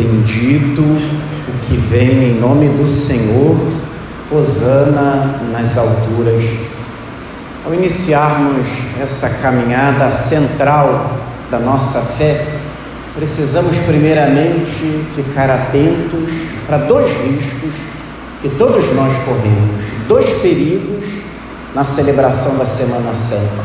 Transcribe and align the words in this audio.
Bendito 0.00 0.80
o 0.80 1.66
que 1.66 1.76
vem 1.76 2.30
em 2.30 2.40
nome 2.40 2.70
do 2.70 2.86
Senhor, 2.86 3.54
Hosana 4.32 5.42
nas 5.52 5.76
alturas. 5.76 6.42
Ao 7.66 7.74
iniciarmos 7.74 8.66
essa 8.98 9.28
caminhada 9.28 10.10
central 10.10 11.18
da 11.50 11.58
nossa 11.58 12.00
fé, 12.00 12.46
precisamos 13.14 13.76
primeiramente 13.80 15.04
ficar 15.14 15.50
atentos 15.50 16.32
para 16.66 16.78
dois 16.78 17.10
riscos 17.26 17.74
que 18.40 18.48
todos 18.48 18.94
nós 18.94 19.12
corremos, 19.24 19.84
dois 20.08 20.30
perigos 20.40 21.04
na 21.74 21.84
celebração 21.84 22.56
da 22.56 22.64
Semana 22.64 23.14
Santa. 23.14 23.62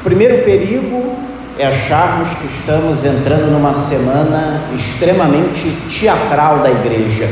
O 0.00 0.04
primeiro 0.04 0.44
perigo 0.44 1.15
é 1.58 1.66
acharmos 1.66 2.28
que 2.34 2.46
estamos 2.46 3.04
entrando 3.04 3.50
numa 3.50 3.72
semana 3.72 4.62
extremamente 4.74 5.74
teatral 5.88 6.58
da 6.58 6.70
igreja. 6.70 7.28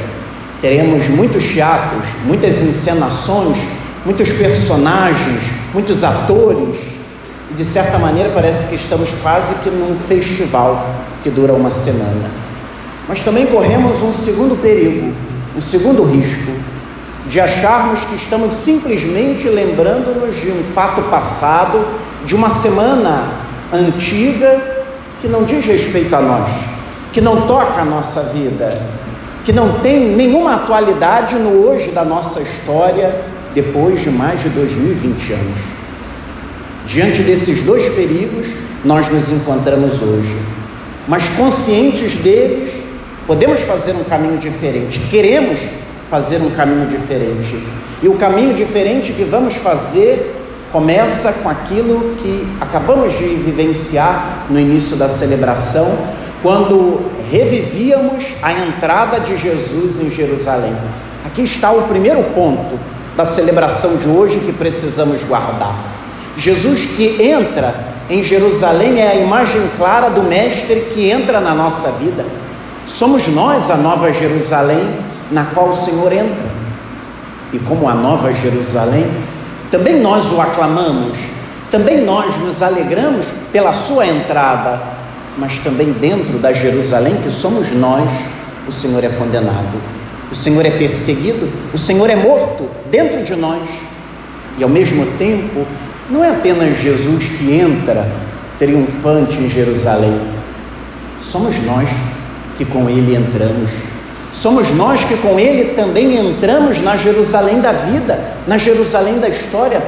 Teremos 0.62 1.08
muitos 1.08 1.44
teatros, 1.44 2.06
muitas 2.24 2.62
encenações, 2.62 3.58
muitos 4.04 4.30
personagens, 4.30 5.42
muitos 5.74 6.02
atores, 6.02 6.78
e 7.50 7.54
de 7.54 7.64
certa 7.66 7.98
maneira 7.98 8.30
parece 8.32 8.66
que 8.68 8.76
estamos 8.76 9.10
quase 9.22 9.54
que 9.56 9.68
num 9.68 9.94
festival 9.96 10.88
que 11.22 11.28
dura 11.28 11.52
uma 11.52 11.70
semana. 11.70 12.30
Mas 13.06 13.20
também 13.20 13.44
corremos 13.46 14.00
um 14.02 14.12
segundo 14.12 14.60
perigo, 14.62 15.12
um 15.54 15.60
segundo 15.60 16.02
risco, 16.02 16.50
de 17.28 17.40
acharmos 17.40 18.00
que 18.00 18.14
estamos 18.14 18.54
simplesmente 18.54 19.48
lembrando-nos 19.48 20.34
de 20.40 20.50
um 20.50 20.64
fato 20.74 21.02
passado, 21.10 21.86
de 22.24 22.34
uma 22.34 22.48
semana 22.48 23.44
antiga 23.76 24.84
que 25.20 25.28
não 25.28 25.44
diz 25.44 25.64
respeito 25.64 26.14
a 26.14 26.20
nós, 26.20 26.50
que 27.12 27.20
não 27.20 27.46
toca 27.46 27.80
a 27.80 27.84
nossa 27.84 28.22
vida, 28.24 28.68
que 29.44 29.52
não 29.52 29.80
tem 29.80 30.14
nenhuma 30.14 30.54
atualidade 30.54 31.36
no 31.36 31.66
hoje 31.66 31.90
da 31.90 32.04
nossa 32.04 32.40
história 32.40 33.14
depois 33.54 34.02
de 34.02 34.10
mais 34.10 34.42
de 34.42 34.48
2020 34.50 35.32
anos. 35.32 35.60
Diante 36.86 37.22
desses 37.22 37.62
dois 37.62 37.88
perigos, 37.94 38.48
nós 38.84 39.08
nos 39.08 39.30
encontramos 39.30 40.02
hoje, 40.02 40.36
mas 41.08 41.28
conscientes 41.30 42.14
deles, 42.16 42.72
podemos 43.26 43.60
fazer 43.62 43.92
um 43.92 44.04
caminho 44.04 44.36
diferente, 44.36 45.00
queremos 45.10 45.60
fazer 46.10 46.42
um 46.42 46.50
caminho 46.50 46.86
diferente. 46.86 47.58
E 48.02 48.08
o 48.08 48.14
caminho 48.14 48.54
diferente 48.54 49.12
que 49.12 49.24
vamos 49.24 49.54
fazer 49.54 50.34
começa 50.74 51.32
com 51.34 51.48
aquilo 51.48 52.16
que 52.16 52.48
acabamos 52.60 53.16
de 53.16 53.26
vivenciar 53.26 54.44
no 54.50 54.58
início 54.58 54.96
da 54.96 55.08
celebração, 55.08 55.96
quando 56.42 57.00
revivíamos 57.30 58.24
a 58.42 58.52
entrada 58.52 59.20
de 59.20 59.36
Jesus 59.36 60.00
em 60.00 60.10
Jerusalém. 60.10 60.74
Aqui 61.24 61.42
está 61.42 61.70
o 61.70 61.82
primeiro 61.82 62.24
ponto 62.34 62.76
da 63.16 63.24
celebração 63.24 63.94
de 63.98 64.08
hoje 64.08 64.40
que 64.40 64.52
precisamos 64.52 65.22
guardar. 65.22 65.76
Jesus 66.36 66.80
que 66.96 67.22
entra 67.22 67.94
em 68.10 68.20
Jerusalém 68.20 69.00
é 69.00 69.12
a 69.12 69.14
imagem 69.14 69.62
clara 69.76 70.10
do 70.10 70.24
Mestre 70.24 70.88
que 70.92 71.08
entra 71.08 71.40
na 71.40 71.54
nossa 71.54 71.92
vida. 71.92 72.26
Somos 72.84 73.28
nós 73.28 73.70
a 73.70 73.76
nova 73.76 74.12
Jerusalém 74.12 74.84
na 75.30 75.44
qual 75.44 75.68
o 75.68 75.74
Senhor 75.74 76.12
entra. 76.12 76.64
E 77.52 77.60
como 77.60 77.88
a 77.88 77.94
nova 77.94 78.34
Jerusalém, 78.34 79.06
também 79.74 79.98
nós 80.00 80.30
o 80.30 80.40
aclamamos, 80.40 81.18
também 81.68 82.00
nós 82.04 82.36
nos 82.36 82.62
alegramos 82.62 83.26
pela 83.50 83.72
sua 83.72 84.06
entrada, 84.06 84.80
mas 85.36 85.58
também 85.58 85.90
dentro 85.90 86.38
da 86.38 86.52
Jerusalém 86.52 87.16
que 87.20 87.28
somos 87.28 87.72
nós, 87.72 88.08
o 88.68 88.70
Senhor 88.70 89.02
é 89.02 89.08
condenado, 89.08 89.82
o 90.30 90.34
Senhor 90.36 90.64
é 90.64 90.70
perseguido, 90.70 91.50
o 91.72 91.76
Senhor 91.76 92.08
é 92.08 92.14
morto 92.14 92.70
dentro 92.88 93.24
de 93.24 93.34
nós. 93.34 93.68
E 94.56 94.62
ao 94.62 94.70
mesmo 94.70 95.06
tempo, 95.18 95.66
não 96.08 96.22
é 96.22 96.30
apenas 96.30 96.78
Jesus 96.78 97.24
que 97.36 97.52
entra 97.52 98.08
triunfante 98.60 99.38
em 99.38 99.50
Jerusalém, 99.50 100.20
somos 101.20 101.60
nós 101.64 101.90
que 102.56 102.64
com 102.64 102.88
ele 102.88 103.16
entramos. 103.16 103.72
Somos 104.34 104.68
nós 104.74 105.04
que 105.04 105.16
com 105.18 105.38
Ele 105.38 105.74
também 105.74 106.18
entramos 106.18 106.82
na 106.82 106.96
Jerusalém 106.96 107.60
da 107.60 107.70
vida, 107.70 108.18
na 108.48 108.58
Jerusalém 108.58 109.20
da 109.20 109.28
história. 109.28 109.80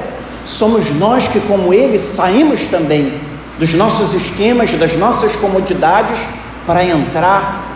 Somos 0.44 0.94
nós 0.94 1.26
que, 1.26 1.40
como 1.40 1.74
Ele, 1.74 1.98
saímos 1.98 2.62
também 2.70 3.14
dos 3.58 3.74
nossos 3.74 4.14
esquemas, 4.14 4.72
das 4.74 4.96
nossas 4.96 5.34
comodidades, 5.34 6.20
para 6.64 6.84
entrar 6.84 7.66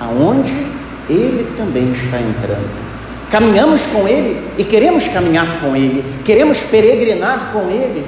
aonde 0.00 0.54
Ele 1.08 1.52
também 1.56 1.90
está 1.90 2.18
entrando. 2.18 2.70
Caminhamos 3.28 3.82
com 3.92 4.06
Ele 4.06 4.40
e 4.56 4.62
queremos 4.62 5.08
caminhar 5.08 5.60
com 5.60 5.74
Ele, 5.74 6.04
queremos 6.24 6.58
peregrinar 6.58 7.50
com 7.52 7.68
Ele, 7.68 8.06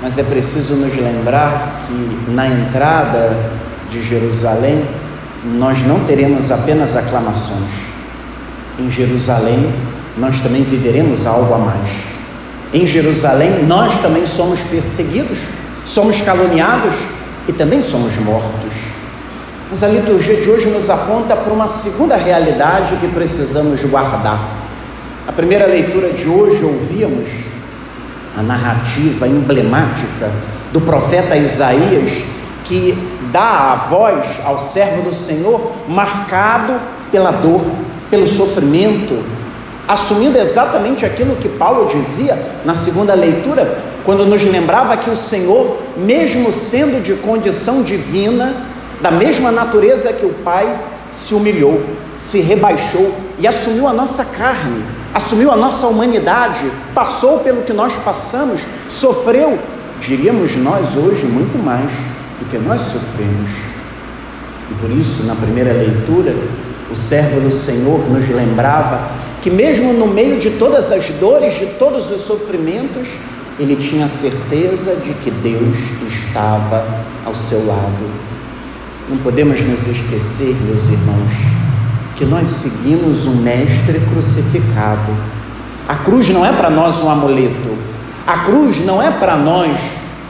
mas 0.00 0.16
é 0.16 0.22
preciso 0.22 0.74
nos 0.74 0.94
lembrar 0.96 1.82
que 1.86 2.30
na 2.30 2.48
entrada 2.48 3.36
de 3.90 4.02
Jerusalém, 4.02 4.82
nós 5.44 5.86
não 5.86 6.00
teremos 6.00 6.50
apenas 6.50 6.96
aclamações. 6.96 7.70
Em 8.78 8.90
Jerusalém, 8.90 9.72
nós 10.16 10.40
também 10.40 10.62
viveremos 10.62 11.26
algo 11.26 11.54
a 11.54 11.58
mais. 11.58 11.90
Em 12.72 12.86
Jerusalém, 12.86 13.64
nós 13.64 13.94
também 14.00 14.26
somos 14.26 14.60
perseguidos, 14.60 15.38
somos 15.84 16.20
caluniados 16.20 16.94
e 17.46 17.52
também 17.52 17.80
somos 17.80 18.16
mortos. 18.18 18.74
Mas 19.70 19.82
a 19.82 19.88
liturgia 19.88 20.36
de 20.36 20.50
hoje 20.50 20.68
nos 20.68 20.88
aponta 20.90 21.36
para 21.36 21.52
uma 21.52 21.68
segunda 21.68 22.16
realidade 22.16 22.96
que 22.96 23.08
precisamos 23.08 23.82
guardar. 23.84 24.56
A 25.26 25.32
primeira 25.32 25.66
leitura 25.66 26.10
de 26.10 26.26
hoje 26.28 26.64
ouvíamos 26.64 27.28
a 28.36 28.42
narrativa 28.42 29.26
emblemática 29.26 30.30
do 30.72 30.80
profeta 30.80 31.36
Isaías 31.36 32.10
que 32.68 32.96
dá 33.32 33.72
a 33.72 33.74
voz 33.88 34.26
ao 34.44 34.60
servo 34.60 35.02
do 35.02 35.14
Senhor 35.14 35.72
marcado 35.88 36.74
pela 37.10 37.30
dor, 37.30 37.62
pelo 38.10 38.28
sofrimento, 38.28 39.24
assumindo 39.88 40.38
exatamente 40.38 41.06
aquilo 41.06 41.36
que 41.36 41.48
Paulo 41.48 41.88
dizia 41.88 42.38
na 42.64 42.74
segunda 42.74 43.14
leitura, 43.14 43.78
quando 44.04 44.26
nos 44.26 44.42
lembrava 44.44 44.96
que 44.98 45.08
o 45.08 45.16
Senhor, 45.16 45.78
mesmo 45.96 46.52
sendo 46.52 47.02
de 47.02 47.14
condição 47.14 47.82
divina, 47.82 48.66
da 49.00 49.10
mesma 49.10 49.50
natureza 49.50 50.12
que 50.12 50.26
o 50.26 50.34
Pai, 50.44 50.78
se 51.08 51.34
humilhou, 51.34 51.82
se 52.18 52.40
rebaixou 52.40 53.14
e 53.38 53.48
assumiu 53.48 53.88
a 53.88 53.92
nossa 53.94 54.24
carne, 54.24 54.84
assumiu 55.14 55.50
a 55.50 55.56
nossa 55.56 55.86
humanidade, 55.86 56.70
passou 56.94 57.38
pelo 57.38 57.62
que 57.62 57.72
nós 57.72 57.94
passamos, 58.04 58.60
sofreu, 58.88 59.58
diríamos 59.98 60.54
nós 60.56 60.96
hoje 60.96 61.24
muito 61.24 61.56
mais 61.62 61.90
do 62.40 62.50
que 62.50 62.58
nós 62.58 62.82
sofremos. 62.82 63.50
E 64.70 64.74
por 64.74 64.90
isso, 64.90 65.24
na 65.24 65.34
primeira 65.34 65.72
leitura, 65.72 66.34
o 66.90 66.96
servo 66.96 67.40
do 67.40 67.52
Senhor 67.52 68.08
nos 68.08 68.28
lembrava 68.28 69.10
que, 69.42 69.50
mesmo 69.50 69.92
no 69.92 70.06
meio 70.06 70.38
de 70.38 70.50
todas 70.50 70.90
as 70.92 71.08
dores, 71.10 71.58
de 71.58 71.66
todos 71.78 72.10
os 72.10 72.22
sofrimentos, 72.22 73.08
ele 73.58 73.76
tinha 73.76 74.08
certeza 74.08 74.96
de 74.96 75.12
que 75.14 75.30
Deus 75.30 75.76
estava 76.06 76.86
ao 77.24 77.34
seu 77.34 77.66
lado. 77.66 78.28
Não 79.08 79.16
podemos 79.18 79.60
nos 79.60 79.86
esquecer, 79.86 80.54
meus 80.66 80.88
irmãos, 80.88 81.32
que 82.16 82.24
nós 82.24 82.46
seguimos 82.46 83.26
um 83.26 83.36
Mestre 83.36 84.00
crucificado. 84.12 85.12
A 85.88 85.94
cruz 85.96 86.28
não 86.28 86.44
é 86.44 86.52
para 86.52 86.68
nós 86.68 87.00
um 87.00 87.10
amuleto, 87.10 87.76
a 88.26 88.38
cruz 88.38 88.84
não 88.84 89.00
é 89.02 89.10
para 89.10 89.36
nós 89.36 89.80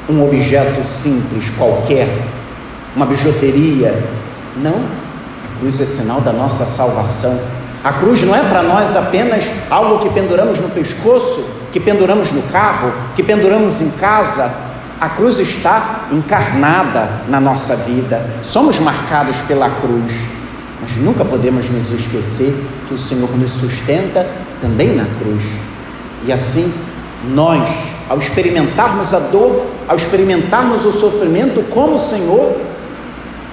um 0.09 0.25
objeto 0.25 0.83
simples 0.83 1.51
qualquer, 1.57 2.09
uma 2.97 3.07
bijuteria. 3.07 4.03
Não, 4.57 4.75
a 4.75 5.59
cruz 5.61 5.81
é 5.81 5.85
sinal 5.85 6.21
da 6.21 6.33
nossa 6.33 6.65
salvação. 6.65 7.39
A 7.85 7.93
cruz 7.93 8.23
não 8.23 8.35
é 8.35 8.43
para 8.43 8.63
nós 8.63 8.97
apenas 8.97 9.45
algo 9.71 10.01
que 10.01 10.11
penduramos 10.11 10.59
no 10.59 10.69
pescoço, 10.71 11.45
que 11.73 11.79
penduramos 11.79 12.33
no 12.33 12.43
carro, 12.45 12.93
que 13.15 13.23
penduramos 13.23 13.81
em 13.81 13.91
casa. 13.93 14.51
A 15.01 15.09
cruz 15.11 15.39
está 15.39 16.07
encarnada 16.11 17.23
na 17.29 17.39
nossa 17.39 17.77
vida. 17.77 18.21
Somos 18.43 18.81
marcados 18.81 19.37
pela 19.47 19.71
cruz, 19.71 20.13
mas 20.81 20.97
nunca 20.97 21.25
podemos 21.25 21.69
nos 21.71 21.91
esquecer 21.91 22.55
que 22.89 22.95
o 22.95 22.99
Senhor 22.99 23.31
nos 23.37 23.53
sustenta 23.53 24.27
também 24.61 24.97
na 24.97 25.05
cruz. 25.21 25.45
E 26.25 26.33
assim, 26.33 26.73
nós 27.33 27.69
ao 28.09 28.19
experimentarmos 28.19 29.13
a 29.13 29.19
dor, 29.19 29.67
ao 29.89 29.97
experimentarmos 29.97 30.85
o 30.85 30.93
sofrimento 30.93 31.63
como 31.71 31.99
Senhor, 31.99 32.55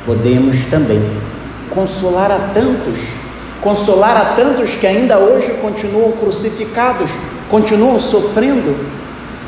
podemos 0.05 0.65
também 0.65 1.01
consolar 1.69 2.29
a 2.29 2.51
tantos, 2.53 2.99
consolar 3.61 4.17
a 4.17 4.25
tantos 4.35 4.71
que 4.71 4.85
ainda 4.85 5.17
hoje 5.17 5.51
continuam 5.61 6.11
crucificados, 6.11 7.09
continuam 7.49 7.99
sofrendo. 7.99 8.75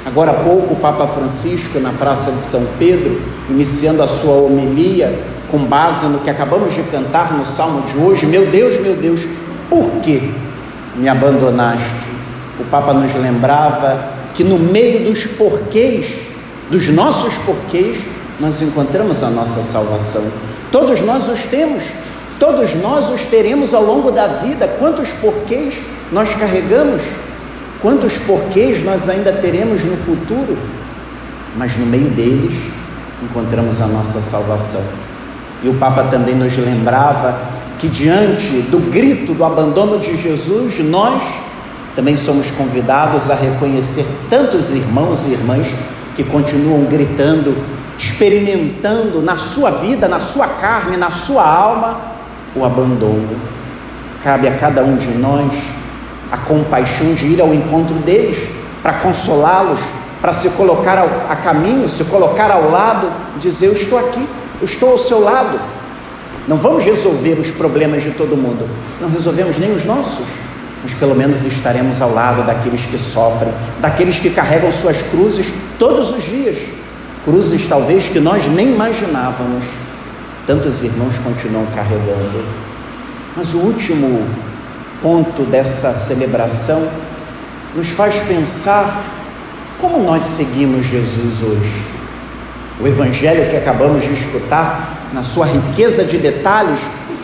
Agora 0.06 0.32
há 0.32 0.36
pouco, 0.36 0.74
o 0.74 0.78
Papa 0.78 1.06
Francisco, 1.08 1.80
na 1.80 1.92
Praça 1.92 2.32
de 2.32 2.42
São 2.42 2.66
Pedro, 2.80 3.22
iniciando 3.50 4.02
a 4.02 4.08
sua 4.08 4.36
homilia, 4.36 5.20
com 5.52 5.60
base 5.60 6.06
no 6.08 6.20
que 6.20 6.30
acabamos 6.30 6.74
de 6.74 6.84
cantar 6.84 7.34
no 7.34 7.46
salmo 7.46 7.82
de 7.82 7.98
hoje: 7.98 8.26
Meu 8.26 8.46
Deus, 8.46 8.80
meu 8.80 8.96
Deus, 8.96 9.22
por 9.70 9.86
que 10.02 10.32
me 10.96 11.10
abandonaste? 11.10 12.08
O 12.60 12.64
Papa 12.66 12.94
nos 12.94 13.14
lembrava 13.16 14.12
que 14.34 14.44
no 14.44 14.58
meio 14.58 15.10
dos 15.10 15.26
porquês, 15.26 16.28
dos 16.70 16.88
nossos 16.90 17.34
porquês, 17.46 18.00
nós 18.40 18.62
encontramos 18.62 19.24
a 19.24 19.30
nossa 19.30 19.62
salvação. 19.62 20.24
Todos 20.72 21.02
nós 21.02 21.28
os 21.30 21.40
temos, 21.44 21.84
todos 22.40 22.76
nós 22.76 23.10
os 23.10 23.22
teremos 23.22 23.74
ao 23.74 23.84
longo 23.84 24.12
da 24.12 24.28
vida. 24.28 24.68
Quantos 24.80 25.10
porquês 25.22 25.76
nós 26.12 26.34
carregamos? 26.36 27.02
Quantos 27.82 28.18
porquês 28.18 28.84
nós 28.84 29.08
ainda 29.08 29.32
teremos 29.32 29.84
no 29.84 29.96
futuro? 29.96 30.58
Mas 31.56 31.76
no 31.78 31.86
meio 31.86 32.10
deles 32.10 32.54
encontramos 33.24 33.82
a 33.82 33.88
nossa 33.88 34.20
salvação. 34.20 34.82
E 35.64 35.70
o 35.70 35.74
Papa 35.76 36.04
também 36.04 36.36
nos 36.36 36.56
lembrava 36.58 37.40
que 37.80 37.88
diante 37.88 38.62
do 38.70 38.80
grito 38.92 39.34
do 39.34 39.44
abandono 39.44 40.00
de 40.00 40.18
Jesus, 40.18 40.80
nós 40.80 41.24
também 41.96 42.16
somos 42.16 42.52
convidados 42.52 43.30
a 43.30 43.36
reconhecer 43.36 44.06
tantos 44.30 44.72
irmãos 44.72 45.26
e 45.26 45.32
irmãs 45.32 45.68
que 46.18 46.24
continuam 46.24 46.86
gritando, 46.86 47.56
experimentando 47.98 49.22
na 49.22 49.38
sua 49.38 49.70
vida, 49.70 50.08
na 50.08 50.20
sua 50.20 50.48
carne, 50.48 50.98
na 50.98 51.12
sua 51.12 51.48
alma, 51.48 52.02
o 52.56 52.66
abandono. 52.66 53.40
Cabe 54.24 54.48
a 54.48 54.58
cada 54.58 54.84
um 54.84 54.98
de 54.98 55.10
nós 55.10 55.54
a 56.32 56.38
compaixão 56.38 57.14
de 57.14 57.28
ir 57.28 57.40
ao 57.40 57.54
encontro 57.54 57.96
deles, 58.00 58.38
para 58.82 58.94
consolá-los, 58.94 59.80
para 60.20 60.34
se 60.34 60.50
colocar 60.50 60.98
ao, 60.98 61.08
a 61.30 61.36
caminho, 61.36 61.88
se 61.88 62.04
colocar 62.06 62.52
ao 62.52 62.70
lado, 62.70 63.12
dizer: 63.40 63.68
Eu 63.68 63.74
estou 63.74 64.00
aqui, 64.00 64.28
eu 64.60 64.66
estou 64.66 64.92
ao 64.92 64.98
seu 64.98 65.22
lado. 65.22 65.60
Não 66.48 66.58
vamos 66.58 66.84
resolver 66.84 67.34
os 67.40 67.52
problemas 67.52 68.02
de 68.02 68.12
todo 68.12 68.36
mundo, 68.36 68.68
não 69.00 69.10
resolvemos 69.10 69.58
nem 69.58 69.72
os 69.72 69.86
nossos, 69.86 70.26
mas 70.88 70.96
pelo 70.98 71.14
menos 71.14 71.44
estaremos 71.44 72.02
ao 72.02 72.14
lado 72.14 72.46
daqueles 72.48 72.86
que 72.86 72.98
sofrem, 72.98 73.54
daqueles 73.82 74.20
que 74.20 74.30
carregam 74.30 74.72
suas 74.72 75.02
cruzes 75.02 75.52
todos 75.78 76.12
os 76.12 76.24
dias 76.24 76.58
cruzes 77.28 77.68
talvez 77.68 78.06
que 78.06 78.22
nós 78.22 78.46
nem 78.46 78.70
imaginávamos. 78.70 79.66
Tantos 80.48 80.82
irmãos 80.82 81.18
continuam 81.18 81.66
carregando. 81.76 82.42
Mas 83.36 83.54
o 83.54 83.58
último 83.58 84.26
ponto 85.02 85.44
dessa 85.44 85.94
celebração 85.94 86.88
nos 87.76 87.90
faz 87.90 88.16
pensar 88.22 89.04
como 89.82 90.02
nós 90.02 90.24
seguimos 90.24 90.86
Jesus 90.86 91.44
hoje. 91.44 91.82
O 92.80 92.88
evangelho 92.88 93.50
que 93.50 93.58
acabamos 93.58 94.06
de 94.06 94.14
escutar, 94.14 95.10
na 95.12 95.22
sua 95.22 95.48
riqueza 95.48 96.06
de 96.06 96.18
detalhes, 96.18 96.80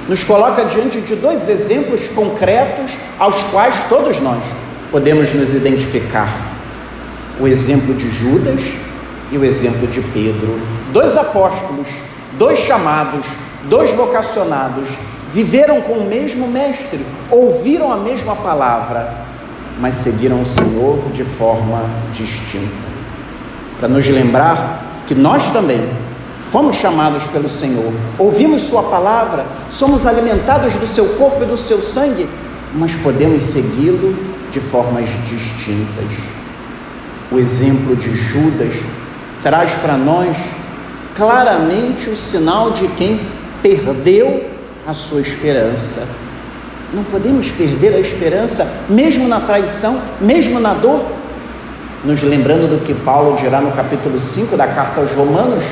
nos 0.08 0.24
coloca 0.24 0.66
diante 0.66 1.00
de 1.02 1.16
dois 1.16 1.48
exemplos 1.48 2.08
concretos 2.10 2.92
aos 3.18 3.42
quais 3.44 3.76
todos 3.88 4.20
nós 4.20 4.44
podemos 4.92 5.34
nos 5.34 5.54
identificar: 5.54 6.30
o 7.40 7.48
exemplo 7.48 7.94
de 7.94 8.10
Judas 8.10 8.62
e 9.32 9.38
o 9.38 9.46
exemplo 9.46 9.88
de 9.88 10.02
Pedro. 10.02 10.60
Dois 10.92 11.18
apóstolos, 11.18 11.88
dois 12.38 12.60
chamados, 12.60 13.26
dois 13.70 13.92
vocacionados, 13.92 14.90
viveram 15.34 15.82
com 15.82 15.94
o 15.94 16.08
mesmo 16.08 16.48
mestre, 16.48 17.04
ouviram 17.32 17.92
a 17.92 17.98
mesma 17.98 18.36
palavra, 18.36 19.12
mas 19.80 19.96
seguiram 19.96 20.42
o 20.42 20.46
Senhor 20.46 21.00
de 21.14 21.24
forma 21.24 21.90
distinta. 22.14 22.94
Para 23.80 23.90
nos 23.90 24.08
lembrar 24.08 25.02
que 25.08 25.16
nós 25.16 25.52
também 25.52 25.82
fomos 26.52 26.76
chamados 26.76 27.26
pelo 27.28 27.50
Senhor, 27.50 27.92
ouvimos 28.18 28.64
Sua 28.64 28.84
palavra, 28.84 29.46
somos 29.70 30.06
alimentados 30.06 30.74
do 30.76 30.88
seu 30.88 31.06
corpo 31.16 31.44
e 31.44 31.48
do 31.48 31.58
seu 31.58 31.82
sangue, 31.82 32.28
mas 32.74 32.94
podemos 32.96 33.44
segui-lo 33.44 34.16
de 34.52 34.60
formas 34.60 35.10
distintas. 35.28 36.12
O 37.32 37.40
exemplo 37.40 37.96
de 37.96 38.16
Judas 38.16 38.76
traz 39.42 39.72
para 39.74 39.98
nós 39.98 40.38
claramente 41.16 42.10
o 42.10 42.18
sinal 42.18 42.72
de 42.72 42.88
quem 42.90 43.20
perdeu 43.62 44.46
a 44.86 44.94
sua 44.94 45.22
esperança. 45.22 46.08
Não 46.94 47.04
podemos 47.04 47.50
perder 47.50 47.96
a 47.96 48.00
esperança, 48.00 48.82
mesmo 48.88 49.28
na 49.28 49.40
traição, 49.40 50.00
mesmo 50.22 50.60
na 50.60 50.74
dor. 50.74 51.04
Nos 52.04 52.22
lembrando 52.22 52.68
do 52.68 52.84
que 52.84 52.94
Paulo 52.94 53.38
dirá 53.38 53.62
no 53.62 53.72
capítulo 53.72 54.20
5 54.20 54.56
da 54.56 54.68
carta 54.68 55.02
aos 55.02 55.12
Romanos, 55.12 55.64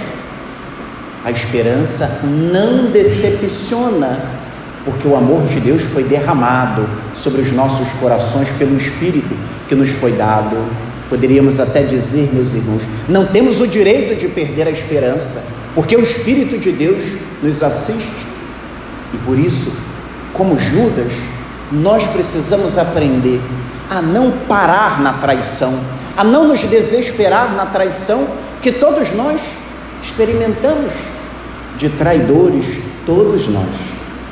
a 1.23 1.29
esperança 1.29 2.19
não 2.23 2.91
decepciona, 2.91 4.19
porque 4.83 5.07
o 5.07 5.15
amor 5.15 5.43
de 5.47 5.59
Deus 5.59 5.83
foi 5.83 6.03
derramado 6.03 6.87
sobre 7.13 7.41
os 7.41 7.51
nossos 7.51 7.89
corações 7.99 8.49
pelo 8.57 8.75
Espírito 8.75 9.35
que 9.69 9.75
nos 9.75 9.89
foi 9.89 10.13
dado. 10.13 10.57
Poderíamos 11.09 11.59
até 11.59 11.83
dizer, 11.83 12.31
meus 12.33 12.53
irmãos, 12.53 12.81
não 13.07 13.25
temos 13.25 13.61
o 13.61 13.67
direito 13.67 14.19
de 14.19 14.27
perder 14.27 14.67
a 14.67 14.71
esperança, 14.71 15.43
porque 15.75 15.95
o 15.95 16.01
Espírito 16.01 16.57
de 16.57 16.71
Deus 16.71 17.03
nos 17.43 17.61
assiste. 17.61 18.25
E 19.13 19.17
por 19.17 19.37
isso, 19.37 19.71
como 20.33 20.59
Judas, 20.59 21.13
nós 21.71 22.07
precisamos 22.07 22.77
aprender 22.77 23.39
a 23.89 24.01
não 24.01 24.31
parar 24.47 25.01
na 25.01 25.13
traição, 25.13 25.77
a 26.17 26.23
não 26.23 26.47
nos 26.47 26.61
desesperar 26.61 27.53
na 27.53 27.65
traição 27.67 28.25
que 28.61 28.71
todos 28.71 29.11
nós 29.11 29.39
experimentamos 30.01 30.93
de 31.77 31.89
traidores, 31.89 32.65
todos 33.05 33.47
nós 33.47 33.75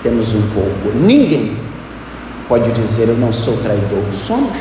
temos 0.03 0.33
um 0.33 0.41
pouco. 0.49 0.97
Ninguém 0.97 1.57
pode 2.47 2.71
dizer 2.71 3.07
eu 3.07 3.15
não 3.15 3.31
sou 3.31 3.57
traidor. 3.57 4.03
Somos. 4.13 4.57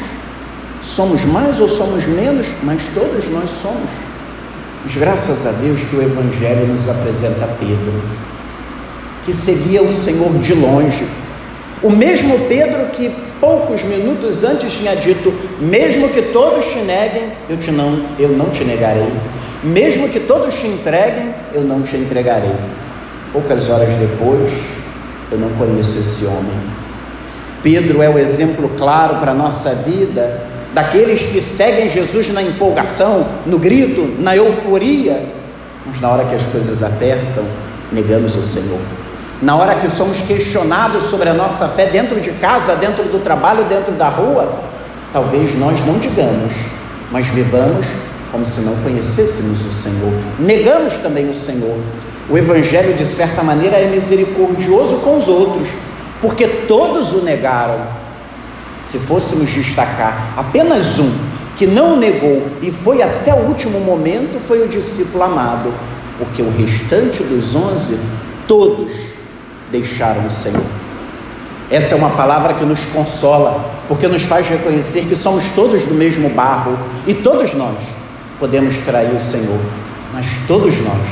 Somos 0.81 1.25
mais 1.25 1.59
ou 1.59 1.69
somos 1.69 2.07
menos, 2.07 2.47
mas 2.63 2.81
todos 2.95 3.29
nós 3.31 3.51
somos. 3.51 3.91
Mas 4.85 4.95
graças 4.95 5.45
a 5.45 5.51
Deus 5.51 5.81
que 5.81 5.97
o 5.97 6.03
Evangelho 6.03 6.67
nos 6.67 6.89
apresenta 6.89 7.49
Pedro, 7.59 8.01
que 9.25 9.33
seguia 9.33 9.83
o 9.83 9.93
Senhor 9.93 10.33
de 10.39 10.55
longe. 10.55 11.05
O 11.83 11.91
mesmo 11.91 12.39
Pedro 12.49 12.87
que 12.93 13.11
poucos 13.41 13.83
minutos 13.83 14.45
antes 14.45 14.73
tinha 14.73 14.95
dito: 14.95 15.35
Mesmo 15.61 16.09
que 16.09 16.23
todos 16.23 16.65
te 16.65 16.79
neguem, 16.79 17.33
eu, 17.49 17.57
te 17.57 17.73
não, 17.73 18.05
eu 18.19 18.31
não 18.31 18.51
te 18.51 18.65
negarei. 18.65 19.13
Mesmo 19.63 20.09
que 20.09 20.21
todos 20.21 20.55
te 20.55 20.67
entreguem, 20.69 21.35
eu 21.53 21.63
não 21.63 21.83
te 21.83 21.97
entregarei. 21.97 22.55
Poucas 23.33 23.69
horas 23.69 23.89
depois, 23.95 24.53
eu 25.33 25.39
não 25.39 25.51
conheço 25.51 25.99
esse 25.99 26.25
homem. 26.25 26.57
Pedro 27.63 28.03
é 28.03 28.09
o 28.09 28.19
exemplo 28.19 28.71
claro 28.79 29.17
para 29.17 29.33
a 29.33 29.35
nossa 29.35 29.75
vida 29.75 30.43
daqueles 30.73 31.23
que 31.23 31.41
seguem 31.41 31.89
Jesus 31.89 32.33
na 32.33 32.41
empolgação, 32.41 33.27
no 33.47 33.59
grito, 33.59 34.15
na 34.21 34.37
euforia, 34.37 35.25
mas 35.85 36.01
na 36.01 36.09
hora 36.09 36.25
que 36.25 36.37
as 36.37 36.43
coisas 36.45 36.83
apertam, 36.83 37.45
negamos 37.91 38.37
o 38.37 38.43
Senhor. 38.43 38.81
Na 39.43 39.57
hora 39.57 39.77
que 39.77 39.91
somos 39.91 40.19
questionados 40.19 41.05
sobre 41.05 41.29
a 41.29 41.35
nossa 41.35 41.67
fé 41.69 41.87
dentro 41.87 42.21
de 42.21 42.31
casa, 42.33 42.77
dentro 42.77 43.05
do 43.05 43.19
trabalho, 43.23 43.65
dentro 43.65 43.93
da 43.93 44.09
rua, 44.09 44.53
talvez 45.13 45.59
nós 45.59 45.85
não 45.85 45.99
digamos, 45.99 46.53
mas 47.11 47.27
vivamos 47.29 47.87
como 48.31 48.45
se 48.45 48.61
não 48.61 48.77
conhecêssemos 48.77 49.65
o 49.65 49.71
Senhor. 49.71 50.13
Negamos 50.39 50.95
também 50.95 51.29
o 51.29 51.35
Senhor. 51.35 51.79
O 52.31 52.37
Evangelho, 52.37 52.95
de 52.95 53.07
certa 53.07 53.43
maneira, 53.43 53.77
é 53.77 53.87
misericordioso 53.87 54.97
com 54.97 55.17
os 55.17 55.29
outros, 55.29 55.69
porque 56.21 56.47
todos 56.47 57.13
o 57.13 57.23
negaram. 57.23 57.87
Se 58.81 58.99
fôssemos 58.99 59.51
destacar 59.51 60.35
apenas 60.37 60.99
um 60.99 61.11
que 61.57 61.67
não 61.67 61.95
o 61.95 61.97
negou 61.97 62.47
e 62.63 62.71
foi 62.71 63.03
até 63.03 63.33
o 63.35 63.49
último 63.49 63.81
momento, 63.81 64.41
foi 64.41 64.65
o 64.65 64.69
discípulo 64.69 65.25
amado, 65.25 65.73
porque 66.19 66.43
o 66.43 66.51
restante 66.51 67.23
dos 67.23 67.57
onze, 67.57 67.99
todos 68.47 68.93
deixaram 69.73 70.27
o 70.27 70.31
Senhor. 70.31 70.63
Essa 71.71 71.95
é 71.95 71.99
uma 71.99 72.11
palavra 72.11 72.55
que 72.55 72.65
nos 72.65 72.85
consola, 72.85 73.73
porque 73.89 74.07
nos 74.07 74.23
faz 74.23 74.49
reconhecer 74.49 75.07
que 75.07 75.17
somos 75.17 75.45
todos 75.55 75.83
do 75.83 75.95
mesmo 75.95 76.29
barro 76.29 76.79
e 77.07 77.13
todos 77.15 77.55
nós 77.55 77.98
podemos 78.39 78.77
trair 78.79 79.15
o 79.15 79.21
Senhor, 79.21 79.61
mas 80.13 80.27
todos 80.47 80.77
nós, 80.79 81.07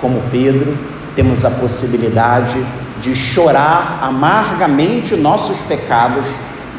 como 0.00 0.22
Pedro, 0.30 0.76
temos 1.14 1.44
a 1.44 1.50
possibilidade 1.50 2.56
de 3.00 3.14
chorar 3.14 4.00
amargamente 4.02 5.14
nossos 5.16 5.58
pecados, 5.60 6.26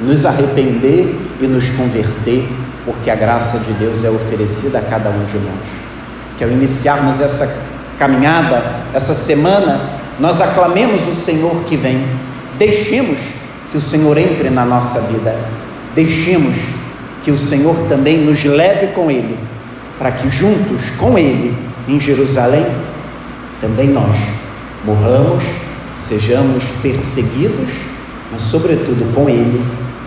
nos 0.02 0.26
arrepender 0.26 1.16
e 1.42 1.48
nos 1.48 1.70
converter, 1.70 2.48
porque 2.86 3.10
a 3.10 3.16
graça 3.16 3.60
de 3.60 3.74
Deus 3.74 4.04
é 4.04 4.10
oferecida 4.10 4.80
a 4.80 4.82
cada 4.82 5.10
um 5.10 5.26
de 5.26 5.38
nós. 5.38 5.68
Que 6.38 6.44
ao 6.44 6.50
iniciarmos 6.52 7.20
essa 7.20 7.58
caminhada, 7.98 8.82
essa 8.94 9.14
semana, 9.14 9.82
nós 10.20 10.42
aclamemos 10.42 11.08
o 11.08 11.16
Senhor 11.16 11.64
que 11.64 11.78
vem, 11.78 12.06
deixemos 12.58 13.20
que 13.72 13.78
o 13.78 13.82
Senhor 13.82 14.18
entre 14.18 14.50
na 14.50 14.66
nossa 14.66 15.02
vida, 15.02 15.36
deixemos 15.96 16.58
que 17.24 17.32
o 17.32 17.38
Senhor 17.38 17.76
também 17.90 18.20
nos 18.20 18.44
leve 18.44 18.88
com 18.88 19.10
Ele 19.10 19.38
para 19.98 20.12
que 20.12 20.30
juntos 20.30 20.90
com 20.98 21.18
Ele 21.18 21.56
em 21.88 22.00
Jerusalém, 22.00 22.66
também 23.60 23.90
nós 23.90 24.16
morramos, 24.86 25.44
sejamos 25.96 26.64
perseguidos, 26.82 27.72
mas, 28.32 28.42
sobretudo, 28.42 29.14
com 29.14 29.30
Ele, 29.30 29.64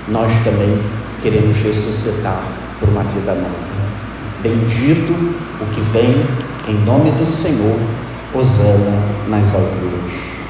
nós 0.08 0.32
também 0.44 0.78
queremos 1.22 1.56
ressuscitar 1.58 2.42
por 2.78 2.88
uma 2.88 3.02
vida 3.02 3.34
nova. 3.34 3.70
Bendito 4.42 5.12
o 5.60 5.66
que 5.74 5.80
vem 5.92 6.26
em 6.68 6.84
nome 6.84 7.10
do 7.12 7.26
Senhor, 7.26 7.78
Hosana 8.34 9.02
nas 9.28 9.54
alturas. 9.54 10.29